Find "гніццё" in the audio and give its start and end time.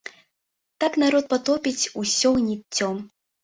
2.41-2.93